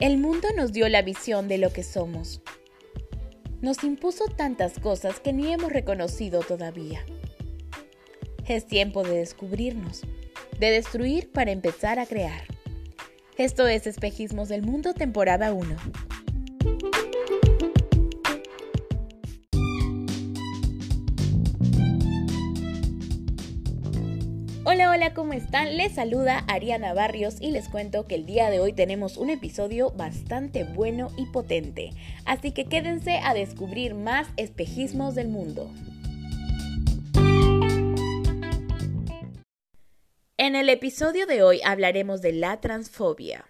El 0.00 0.16
mundo 0.16 0.46
nos 0.56 0.72
dio 0.72 0.88
la 0.88 1.02
visión 1.02 1.48
de 1.48 1.58
lo 1.58 1.72
que 1.72 1.82
somos. 1.82 2.40
Nos 3.60 3.82
impuso 3.82 4.26
tantas 4.26 4.78
cosas 4.78 5.18
que 5.18 5.32
ni 5.32 5.52
hemos 5.52 5.72
reconocido 5.72 6.38
todavía. 6.38 7.04
Es 8.46 8.68
tiempo 8.68 9.02
de 9.02 9.16
descubrirnos, 9.16 10.02
de 10.60 10.70
destruir 10.70 11.32
para 11.32 11.50
empezar 11.50 11.98
a 11.98 12.06
crear. 12.06 12.42
Esto 13.36 13.66
es 13.66 13.88
Espejismos 13.88 14.48
del 14.48 14.62
Mundo, 14.62 14.94
temporada 14.94 15.52
1. 15.52 15.76
Hola, 24.78 24.92
hola, 24.92 25.12
¿cómo 25.12 25.32
están? 25.32 25.76
Les 25.76 25.92
saluda 25.92 26.44
Ariana 26.46 26.94
Barrios 26.94 27.40
y 27.40 27.50
les 27.50 27.68
cuento 27.68 28.06
que 28.06 28.14
el 28.14 28.26
día 28.26 28.48
de 28.48 28.60
hoy 28.60 28.72
tenemos 28.72 29.16
un 29.16 29.28
episodio 29.28 29.90
bastante 29.90 30.62
bueno 30.62 31.08
y 31.16 31.26
potente, 31.26 31.90
así 32.24 32.52
que 32.52 32.66
quédense 32.66 33.18
a 33.18 33.34
descubrir 33.34 33.96
más 33.96 34.28
espejismos 34.36 35.16
del 35.16 35.26
mundo. 35.26 35.68
En 40.36 40.54
el 40.54 40.68
episodio 40.68 41.26
de 41.26 41.42
hoy 41.42 41.60
hablaremos 41.64 42.22
de 42.22 42.34
la 42.34 42.60
transfobia. 42.60 43.46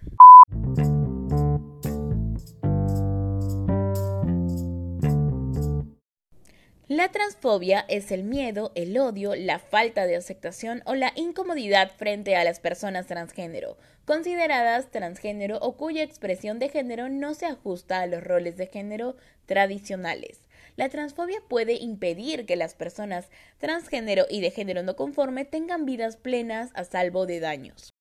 La 6.98 7.12
transfobia 7.12 7.84
es 7.86 8.10
el 8.10 8.24
miedo, 8.24 8.72
el 8.74 8.98
odio, 8.98 9.36
la 9.36 9.60
falta 9.60 10.04
de 10.04 10.16
aceptación 10.16 10.82
o 10.84 10.96
la 10.96 11.12
incomodidad 11.14 11.92
frente 11.92 12.34
a 12.34 12.42
las 12.42 12.58
personas 12.58 13.06
transgénero, 13.06 13.76
consideradas 14.04 14.90
transgénero 14.90 15.58
o 15.58 15.76
cuya 15.76 16.02
expresión 16.02 16.58
de 16.58 16.70
género 16.70 17.08
no 17.08 17.34
se 17.34 17.46
ajusta 17.46 18.00
a 18.00 18.08
los 18.08 18.24
roles 18.24 18.56
de 18.56 18.66
género 18.66 19.14
tradicionales. 19.46 20.40
La 20.74 20.88
transfobia 20.88 21.40
puede 21.48 21.74
impedir 21.74 22.46
que 22.46 22.56
las 22.56 22.74
personas 22.74 23.28
transgénero 23.58 24.26
y 24.28 24.40
de 24.40 24.50
género 24.50 24.82
no 24.82 24.96
conforme 24.96 25.44
tengan 25.44 25.86
vidas 25.86 26.16
plenas 26.16 26.72
a 26.74 26.82
salvo 26.82 27.26
de 27.26 27.38
daños. 27.38 27.92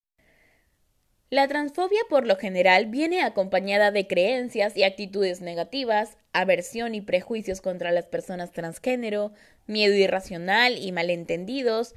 La 1.30 1.46
transfobia 1.50 2.00
por 2.10 2.26
lo 2.26 2.38
general 2.38 2.86
viene 2.86 3.22
acompañada 3.22 3.92
de 3.92 4.08
creencias 4.08 4.78
y 4.78 4.84
actitudes 4.84 5.42
negativas, 5.42 6.18
aversión 6.32 6.96
y 6.96 7.02
prejuicios 7.02 7.60
contra 7.60 7.92
las 7.92 8.06
personas 8.06 8.54
transgénero, 8.54 9.34
miedo 9.66 9.94
irracional 9.94 10.78
y 10.78 10.94
malentendidos, 10.94 11.96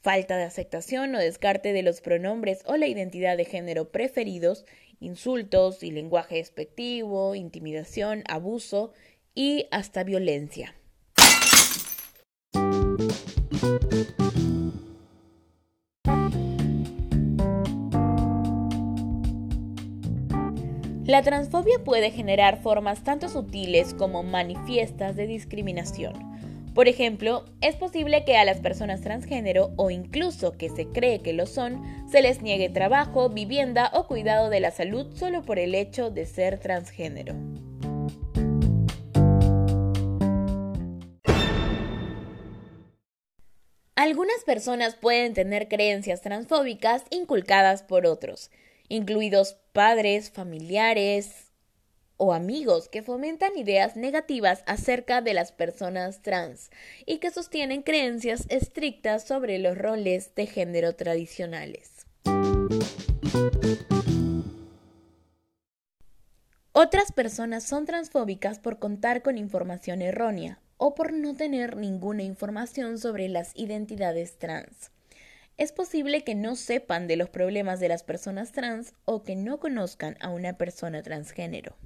falta 0.00 0.36
de 0.36 0.42
aceptación 0.42 1.14
o 1.14 1.20
descarte 1.20 1.72
de 1.72 1.84
los 1.84 2.00
pronombres 2.00 2.62
o 2.66 2.76
la 2.76 2.88
identidad 2.88 3.36
de 3.36 3.44
género 3.44 3.92
preferidos, 3.92 4.64
insultos 4.98 5.84
y 5.84 5.92
lenguaje 5.92 6.36
despectivo, 6.36 7.36
intimidación, 7.36 8.24
abuso 8.26 8.92
y 9.32 9.68
hasta 9.70 10.02
violencia. 10.02 10.74
La 21.12 21.20
transfobia 21.20 21.78
puede 21.84 22.10
generar 22.10 22.62
formas 22.62 23.04
tanto 23.04 23.28
sutiles 23.28 23.92
como 23.92 24.22
manifiestas 24.22 25.14
de 25.14 25.26
discriminación. 25.26 26.14
Por 26.74 26.88
ejemplo, 26.88 27.44
es 27.60 27.76
posible 27.76 28.24
que 28.24 28.38
a 28.38 28.46
las 28.46 28.60
personas 28.60 29.02
transgénero 29.02 29.72
o 29.76 29.90
incluso 29.90 30.56
que 30.56 30.70
se 30.70 30.86
cree 30.86 31.20
que 31.20 31.34
lo 31.34 31.44
son, 31.44 31.82
se 32.10 32.22
les 32.22 32.40
niegue 32.40 32.70
trabajo, 32.70 33.28
vivienda 33.28 33.90
o 33.92 34.06
cuidado 34.06 34.48
de 34.48 34.60
la 34.60 34.70
salud 34.70 35.14
solo 35.14 35.42
por 35.42 35.58
el 35.58 35.74
hecho 35.74 36.10
de 36.10 36.24
ser 36.24 36.58
transgénero. 36.58 37.34
Algunas 43.96 44.44
personas 44.46 44.94
pueden 44.94 45.34
tener 45.34 45.68
creencias 45.68 46.22
transfóbicas 46.22 47.04
inculcadas 47.10 47.82
por 47.82 48.06
otros 48.06 48.50
incluidos 48.92 49.56
padres, 49.72 50.30
familiares 50.30 51.50
o 52.18 52.34
amigos 52.34 52.90
que 52.90 53.02
fomentan 53.02 53.56
ideas 53.56 53.96
negativas 53.96 54.62
acerca 54.66 55.22
de 55.22 55.32
las 55.32 55.50
personas 55.50 56.20
trans 56.20 56.70
y 57.06 57.16
que 57.16 57.30
sostienen 57.30 57.80
creencias 57.80 58.44
estrictas 58.50 59.26
sobre 59.26 59.58
los 59.58 59.78
roles 59.78 60.34
de 60.34 60.46
género 60.46 60.94
tradicionales. 60.94 62.04
Otras 66.72 67.12
personas 67.12 67.64
son 67.64 67.86
transfóbicas 67.86 68.58
por 68.58 68.78
contar 68.78 69.22
con 69.22 69.38
información 69.38 70.02
errónea 70.02 70.60
o 70.76 70.94
por 70.94 71.14
no 71.14 71.34
tener 71.34 71.78
ninguna 71.78 72.24
información 72.24 72.98
sobre 72.98 73.30
las 73.30 73.52
identidades 73.56 74.36
trans 74.36 74.90
es 75.62 75.70
posible 75.70 76.24
que 76.24 76.34
no 76.34 76.56
sepan 76.56 77.06
de 77.06 77.14
los 77.14 77.30
problemas 77.30 77.78
de 77.78 77.86
las 77.86 78.02
personas 78.02 78.50
trans 78.50 78.94
o 79.04 79.22
que 79.22 79.36
no 79.36 79.60
conozcan 79.60 80.16
a 80.20 80.28
una 80.28 80.54
persona 80.54 81.02
transgénero. 81.02 81.76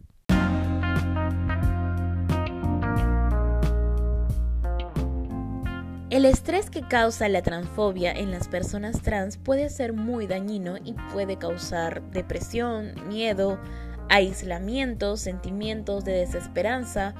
El 6.08 6.24
estrés 6.24 6.70
que 6.70 6.88
causa 6.88 7.28
la 7.28 7.42
transfobia 7.42 8.12
en 8.12 8.30
las 8.30 8.48
personas 8.48 9.02
trans 9.02 9.36
puede 9.36 9.68
ser 9.68 9.92
muy 9.92 10.26
dañino 10.26 10.78
y 10.82 10.94
puede 11.12 11.36
causar 11.36 12.00
depresión, 12.12 12.94
miedo, 13.08 13.60
aislamiento, 14.08 15.18
sentimientos 15.18 16.02
de 16.06 16.12
desesperanza 16.12 17.14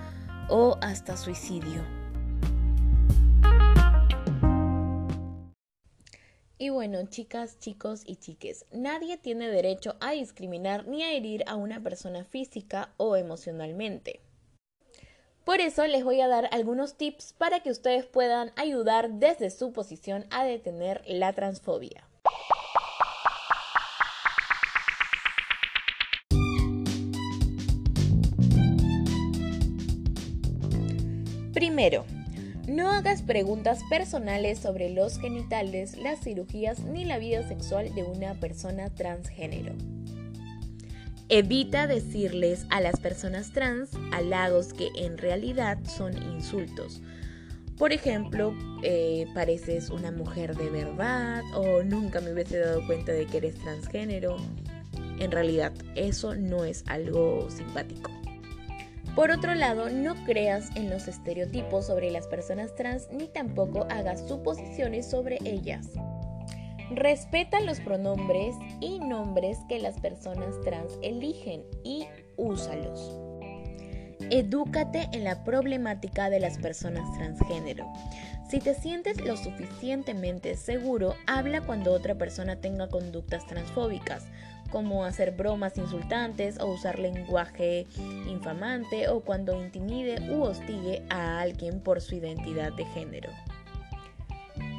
o 0.48 0.78
hasta 0.80 1.18
suicidio. 1.18 2.05
Bueno, 6.76 6.98
chicas, 7.08 7.58
chicos 7.58 8.02
y 8.04 8.16
chiques, 8.16 8.66
nadie 8.70 9.16
tiene 9.16 9.48
derecho 9.48 9.96
a 9.98 10.10
discriminar 10.10 10.86
ni 10.86 11.02
a 11.02 11.14
herir 11.14 11.42
a 11.46 11.56
una 11.56 11.82
persona 11.82 12.22
física 12.22 12.90
o 12.98 13.16
emocionalmente. 13.16 14.20
Por 15.46 15.62
eso 15.62 15.86
les 15.86 16.04
voy 16.04 16.20
a 16.20 16.28
dar 16.28 16.50
algunos 16.52 16.98
tips 16.98 17.32
para 17.32 17.60
que 17.60 17.70
ustedes 17.70 18.04
puedan 18.04 18.52
ayudar 18.56 19.08
desde 19.12 19.48
su 19.48 19.72
posición 19.72 20.26
a 20.28 20.44
detener 20.44 21.02
la 21.06 21.32
transfobia. 21.32 22.06
Primero, 31.54 32.04
no 32.66 32.90
hagas 32.90 33.22
preguntas 33.22 33.80
personales 33.88 34.58
sobre 34.58 34.90
los 34.90 35.18
genitales, 35.18 35.96
las 35.96 36.20
cirugías 36.20 36.80
ni 36.80 37.04
la 37.04 37.18
vida 37.18 37.46
sexual 37.46 37.94
de 37.94 38.02
una 38.02 38.34
persona 38.34 38.90
transgénero. 38.90 39.72
Evita 41.28 41.86
decirles 41.86 42.66
a 42.70 42.80
las 42.80 43.00
personas 43.00 43.52
trans 43.52 43.90
halagos 44.12 44.72
que 44.72 44.88
en 44.96 45.18
realidad 45.18 45.78
son 45.84 46.16
insultos. 46.34 47.02
Por 47.78 47.92
ejemplo, 47.92 48.54
eh, 48.82 49.26
pareces 49.34 49.90
una 49.90 50.10
mujer 50.10 50.56
de 50.56 50.70
verdad 50.70 51.42
o 51.54 51.82
nunca 51.82 52.20
me 52.20 52.32
hubiese 52.32 52.58
dado 52.58 52.86
cuenta 52.86 53.12
de 53.12 53.26
que 53.26 53.38
eres 53.38 53.56
transgénero. 53.56 54.36
En 55.18 55.30
realidad, 55.30 55.72
eso 55.94 56.34
no 56.34 56.64
es 56.64 56.84
algo 56.86 57.50
simpático. 57.50 58.10
Por 59.16 59.30
otro 59.30 59.54
lado, 59.54 59.88
no 59.88 60.14
creas 60.26 60.68
en 60.76 60.90
los 60.90 61.08
estereotipos 61.08 61.86
sobre 61.86 62.10
las 62.10 62.26
personas 62.26 62.74
trans 62.74 63.08
ni 63.10 63.28
tampoco 63.28 63.86
hagas 63.88 64.28
suposiciones 64.28 65.08
sobre 65.10 65.38
ellas. 65.42 65.88
Respeta 66.90 67.60
los 67.60 67.80
pronombres 67.80 68.54
y 68.80 69.00
nombres 69.00 69.58
que 69.70 69.78
las 69.78 69.98
personas 69.98 70.60
trans 70.60 70.98
eligen 71.02 71.64
y 71.82 72.06
úsalos. 72.36 73.25
Edúcate 74.30 75.08
en 75.12 75.24
la 75.24 75.44
problemática 75.44 76.30
de 76.30 76.40
las 76.40 76.58
personas 76.58 77.12
transgénero. 77.16 77.86
Si 78.48 78.60
te 78.60 78.74
sientes 78.74 79.20
lo 79.20 79.36
suficientemente 79.36 80.56
seguro, 80.56 81.14
habla 81.26 81.60
cuando 81.62 81.92
otra 81.92 82.14
persona 82.14 82.56
tenga 82.56 82.88
conductas 82.88 83.46
transfóbicas 83.46 84.24
como 84.70 85.04
hacer 85.04 85.32
bromas 85.32 85.78
insultantes 85.78 86.58
o 86.60 86.66
usar 86.66 86.98
lenguaje 86.98 87.86
infamante 88.28 89.08
o 89.08 89.20
cuando 89.20 89.60
intimide 89.60 90.32
u 90.32 90.42
hostigue 90.42 91.04
a 91.08 91.40
alguien 91.40 91.80
por 91.80 92.00
su 92.00 92.16
identidad 92.16 92.72
de 92.72 92.84
género. 92.86 93.30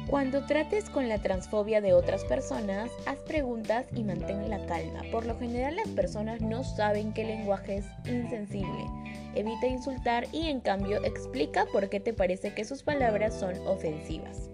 Cuando 0.08 0.46
trates 0.46 0.88
con 0.88 1.06
la 1.10 1.18
transfobia 1.18 1.82
de 1.82 1.92
otras 1.92 2.24
personas, 2.24 2.90
haz 3.04 3.18
preguntas 3.18 3.84
y 3.94 4.04
mantén 4.04 4.48
la 4.48 4.64
calma. 4.64 5.02
Por 5.12 5.26
lo 5.26 5.38
general 5.38 5.76
las 5.76 5.88
personas 5.88 6.40
no 6.40 6.64
saben 6.64 7.12
qué 7.12 7.24
lenguaje 7.24 7.76
es 7.76 7.86
insensible. 8.06 8.86
Evita 9.34 9.66
insultar 9.66 10.26
y 10.32 10.48
en 10.48 10.60
cambio 10.60 11.04
explica 11.04 11.66
por 11.74 11.90
qué 11.90 12.00
te 12.00 12.14
parece 12.14 12.54
que 12.54 12.64
sus 12.64 12.82
palabras 12.82 13.38
son 13.38 13.54
ofensivas. 13.66 14.48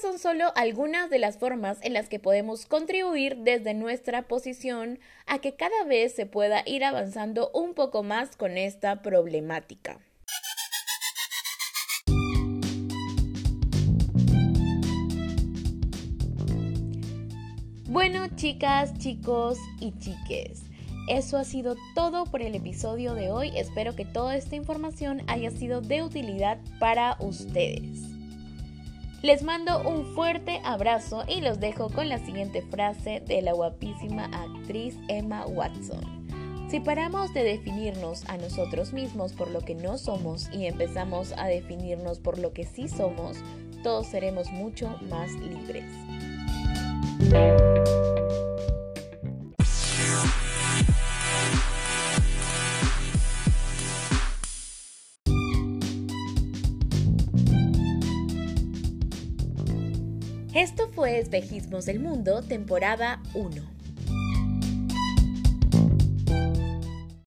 Son 0.00 0.18
solo 0.18 0.52
algunas 0.56 1.08
de 1.08 1.18
las 1.18 1.38
formas 1.38 1.78
en 1.82 1.92
las 1.92 2.08
que 2.08 2.18
podemos 2.18 2.66
contribuir 2.66 3.36
desde 3.38 3.74
nuestra 3.74 4.22
posición 4.22 4.98
a 5.26 5.38
que 5.38 5.54
cada 5.54 5.84
vez 5.84 6.14
se 6.14 6.26
pueda 6.26 6.62
ir 6.66 6.84
avanzando 6.84 7.50
un 7.54 7.74
poco 7.74 8.02
más 8.02 8.36
con 8.36 8.58
esta 8.58 9.02
problemática. 9.02 10.00
Bueno, 17.84 18.26
chicas, 18.36 18.98
chicos 18.98 19.58
y 19.80 19.96
chiques, 19.98 20.62
eso 21.08 21.38
ha 21.38 21.44
sido 21.44 21.76
todo 21.94 22.24
por 22.24 22.42
el 22.42 22.54
episodio 22.54 23.14
de 23.14 23.30
hoy. 23.30 23.56
Espero 23.56 23.96
que 23.96 24.04
toda 24.04 24.36
esta 24.36 24.56
información 24.56 25.22
haya 25.26 25.50
sido 25.50 25.80
de 25.80 26.02
utilidad 26.02 26.58
para 26.78 27.16
ustedes. 27.20 28.07
Les 29.20 29.42
mando 29.42 29.80
un 29.80 30.14
fuerte 30.14 30.60
abrazo 30.62 31.24
y 31.26 31.40
los 31.40 31.58
dejo 31.58 31.90
con 31.90 32.08
la 32.08 32.18
siguiente 32.18 32.62
frase 32.62 33.20
de 33.26 33.42
la 33.42 33.52
guapísima 33.52 34.26
actriz 34.26 34.96
Emma 35.08 35.44
Watson. 35.44 36.28
Si 36.70 36.78
paramos 36.78 37.34
de 37.34 37.42
definirnos 37.42 38.24
a 38.28 38.36
nosotros 38.36 38.92
mismos 38.92 39.32
por 39.32 39.50
lo 39.50 39.60
que 39.60 39.74
no 39.74 39.98
somos 39.98 40.48
y 40.52 40.66
empezamos 40.66 41.32
a 41.36 41.46
definirnos 41.46 42.20
por 42.20 42.38
lo 42.38 42.52
que 42.52 42.64
sí 42.64 42.88
somos, 42.88 43.38
todos 43.82 44.06
seremos 44.06 44.52
mucho 44.52 44.96
más 45.08 45.32
libres. 45.32 45.90
Esto 60.58 60.88
fue 60.88 61.20
Espejismos 61.20 61.86
del 61.86 62.00
Mundo, 62.00 62.42
temporada 62.42 63.22
1. 63.32 63.77